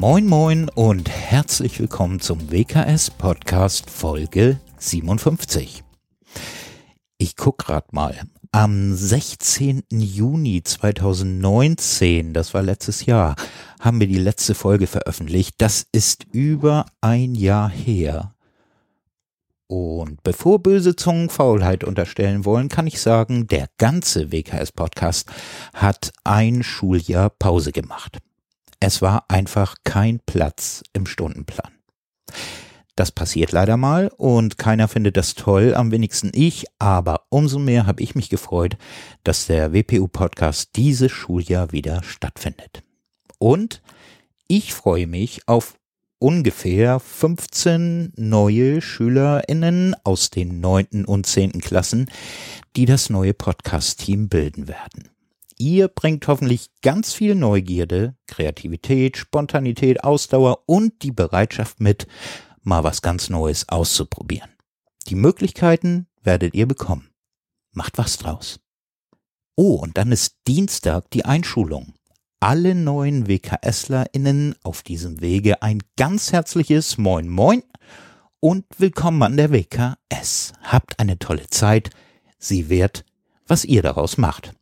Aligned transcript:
Moin 0.00 0.26
moin 0.26 0.70
und 0.70 1.10
herzlich 1.10 1.78
willkommen 1.78 2.20
zum 2.20 2.50
WKS 2.50 3.10
Podcast 3.10 3.90
Folge 3.90 4.58
57. 4.78 5.84
Ich 7.18 7.36
guck 7.36 7.58
grad 7.58 7.92
mal. 7.92 8.18
Am 8.50 8.94
16. 8.94 9.82
Juni 9.90 10.62
2019, 10.62 12.32
das 12.32 12.54
war 12.54 12.62
letztes 12.62 13.04
Jahr, 13.04 13.36
haben 13.78 14.00
wir 14.00 14.06
die 14.06 14.16
letzte 14.16 14.54
Folge 14.54 14.86
veröffentlicht. 14.86 15.56
Das 15.58 15.86
ist 15.92 16.24
über 16.32 16.86
ein 17.02 17.34
Jahr 17.34 17.68
her. 17.68 18.34
Und 19.66 20.22
bevor 20.22 20.60
böse 20.60 20.96
Zungen 20.96 21.28
Faulheit 21.28 21.84
unterstellen 21.84 22.46
wollen, 22.46 22.70
kann 22.70 22.86
ich 22.86 23.02
sagen, 23.02 23.48
der 23.48 23.68
ganze 23.76 24.32
WKS-Podcast 24.32 25.28
hat 25.74 26.10
ein 26.24 26.62
Schuljahr 26.62 27.28
Pause 27.28 27.70
gemacht. 27.70 28.16
Es 28.80 29.02
war 29.02 29.26
einfach 29.28 29.76
kein 29.84 30.20
Platz 30.24 30.82
im 30.94 31.04
Stundenplan. 31.04 31.70
Das 32.96 33.12
passiert 33.12 33.52
leider 33.52 33.76
mal 33.76 34.10
und 34.16 34.58
keiner 34.58 34.88
findet 34.88 35.16
das 35.16 35.34
toll, 35.34 35.74
am 35.74 35.90
wenigsten 35.90 36.32
ich, 36.34 36.64
aber 36.78 37.26
umso 37.28 37.58
mehr 37.58 37.86
habe 37.86 38.02
ich 38.02 38.14
mich 38.14 38.30
gefreut, 38.30 38.76
dass 39.22 39.46
der 39.46 39.72
WPU-Podcast 39.72 40.70
dieses 40.76 41.12
Schuljahr 41.12 41.72
wieder 41.72 42.02
stattfindet. 42.02 42.82
Und 43.38 43.82
ich 44.48 44.74
freue 44.74 45.06
mich 45.06 45.46
auf 45.46 45.78
ungefähr 46.18 47.00
15 47.00 48.12
neue 48.16 48.80
SchülerInnen 48.80 49.96
aus 50.04 50.30
den 50.30 50.60
neunten 50.60 51.04
und 51.04 51.26
zehnten 51.26 51.60
Klassen, 51.60 52.10
die 52.76 52.84
das 52.84 53.10
neue 53.10 53.34
Podcast-Team 53.34 54.28
bilden 54.28 54.68
werden. 54.68 55.10
Ihr 55.60 55.88
bringt 55.88 56.26
hoffentlich 56.26 56.70
ganz 56.80 57.12
viel 57.12 57.34
Neugierde, 57.34 58.16
Kreativität, 58.26 59.18
Spontanität, 59.18 60.02
Ausdauer 60.02 60.62
und 60.64 61.02
die 61.02 61.12
Bereitschaft 61.12 61.80
mit, 61.80 62.06
mal 62.62 62.82
was 62.82 63.02
ganz 63.02 63.28
Neues 63.28 63.68
auszuprobieren. 63.68 64.48
Die 65.08 65.16
Möglichkeiten 65.16 66.06
werdet 66.22 66.54
ihr 66.54 66.66
bekommen. 66.66 67.10
Macht 67.72 67.98
was 67.98 68.16
draus. 68.16 68.60
Oh, 69.54 69.74
und 69.74 69.98
dann 69.98 70.12
ist 70.12 70.38
Dienstag 70.46 71.10
die 71.10 71.26
Einschulung 71.26 71.92
alle 72.40 72.74
neuen 72.74 73.28
WKSlerInnen 73.28 74.54
auf 74.62 74.82
diesem 74.82 75.20
Wege 75.20 75.60
ein 75.60 75.82
ganz 75.98 76.32
herzliches 76.32 76.96
Moin 76.96 77.28
Moin 77.28 77.62
und 78.40 78.64
willkommen 78.78 79.22
an 79.22 79.36
der 79.36 79.52
WKS. 79.52 80.54
Habt 80.62 80.98
eine 80.98 81.18
tolle 81.18 81.48
Zeit. 81.48 81.90
Sie 82.38 82.70
wert, 82.70 83.04
was 83.46 83.66
ihr 83.66 83.82
daraus 83.82 84.16
macht. 84.16 84.54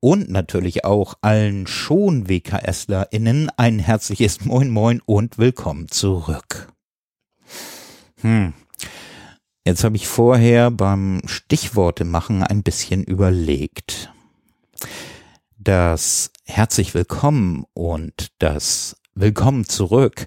Und 0.00 0.30
natürlich 0.30 0.84
auch 0.84 1.14
allen 1.22 1.66
schon 1.66 2.28
WKSlerInnen 2.28 3.50
ein 3.56 3.78
herzliches 3.78 4.44
Moin 4.44 4.70
Moin 4.70 5.02
und 5.04 5.38
willkommen 5.38 5.88
zurück. 5.88 6.72
Hm. 8.20 8.52
Jetzt 9.64 9.84
habe 9.84 9.96
ich 9.96 10.06
vorher 10.06 10.70
beim 10.70 11.20
Stichworte 11.26 12.04
machen 12.04 12.42
ein 12.42 12.62
bisschen 12.62 13.04
überlegt 13.04 14.10
das 15.68 16.30
Herzlich 16.44 16.94
Willkommen 16.94 17.66
und 17.74 18.28
das 18.38 18.96
Willkommen 19.14 19.66
zurück 19.66 20.26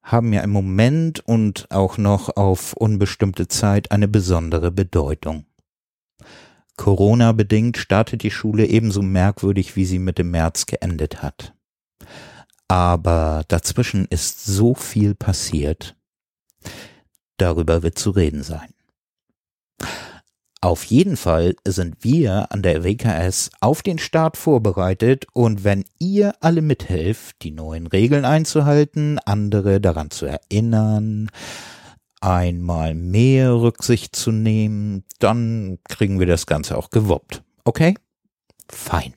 haben 0.00 0.32
ja 0.32 0.42
im 0.42 0.50
Moment 0.50 1.18
und 1.26 1.68
auch 1.72 1.98
noch 1.98 2.36
auf 2.36 2.74
unbestimmte 2.74 3.48
Zeit 3.48 3.90
eine 3.90 4.06
besondere 4.06 4.70
Bedeutung. 4.70 5.44
Corona 6.80 7.32
bedingt 7.32 7.76
startet 7.76 8.22
die 8.22 8.30
Schule 8.30 8.64
ebenso 8.64 9.02
merkwürdig, 9.02 9.76
wie 9.76 9.84
sie 9.84 9.98
Mitte 9.98 10.24
März 10.24 10.64
geendet 10.64 11.22
hat. 11.22 11.52
Aber 12.68 13.44
dazwischen 13.48 14.06
ist 14.06 14.46
so 14.46 14.74
viel 14.74 15.14
passiert. 15.14 15.94
Darüber 17.36 17.82
wird 17.82 17.98
zu 17.98 18.08
reden 18.12 18.42
sein. 18.42 18.72
Auf 20.62 20.84
jeden 20.84 21.18
Fall 21.18 21.54
sind 21.68 22.02
wir 22.02 22.50
an 22.50 22.62
der 22.62 22.82
WKS 22.82 23.50
auf 23.60 23.82
den 23.82 23.98
Start 23.98 24.38
vorbereitet 24.38 25.26
und 25.34 25.64
wenn 25.64 25.84
ihr 25.98 26.32
alle 26.40 26.62
mithelft, 26.62 27.42
die 27.42 27.50
neuen 27.50 27.88
Regeln 27.88 28.24
einzuhalten, 28.24 29.18
andere 29.26 29.82
daran 29.82 30.10
zu 30.10 30.24
erinnern, 30.24 31.30
einmal 32.20 32.94
mehr 32.94 33.54
Rücksicht 33.54 34.14
zu 34.14 34.30
nehmen, 34.30 35.04
dann 35.18 35.78
kriegen 35.88 36.18
wir 36.18 36.26
das 36.26 36.46
Ganze 36.46 36.76
auch 36.76 36.90
gewuppt. 36.90 37.42
Okay? 37.64 37.94
Fein. 38.68 39.14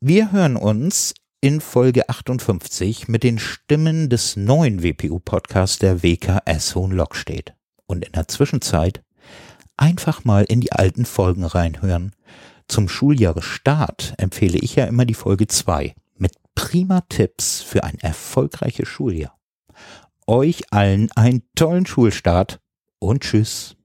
Wir 0.00 0.32
hören 0.32 0.56
uns 0.56 1.14
in 1.40 1.60
Folge 1.60 2.08
58 2.08 3.08
mit 3.08 3.24
den 3.24 3.38
Stimmen 3.38 4.08
des 4.08 4.36
neuen 4.36 4.82
WPU-Podcasts 4.82 5.78
der 5.78 6.02
WKS 6.02 6.74
Hohenlockstedt. 6.74 7.54
Und 7.86 8.04
in 8.04 8.12
der 8.12 8.28
Zwischenzeit 8.28 9.02
einfach 9.76 10.24
mal 10.24 10.44
in 10.44 10.60
die 10.60 10.72
alten 10.72 11.04
Folgen 11.04 11.44
reinhören. 11.44 12.14
Zum 12.68 12.88
Schuljahresstart 12.88 14.14
empfehle 14.18 14.58
ich 14.58 14.76
ja 14.76 14.84
immer 14.84 15.04
die 15.04 15.14
Folge 15.14 15.46
2 15.46 15.94
mit 16.16 16.32
prima 16.54 17.02
Tipps 17.08 17.60
für 17.60 17.82
ein 17.82 17.98
erfolgreiches 17.98 18.88
Schuljahr. 18.88 19.36
Euch 20.26 20.62
allen 20.70 21.10
einen 21.16 21.42
tollen 21.54 21.86
Schulstart 21.86 22.60
und 23.00 23.22
tschüss. 23.22 23.76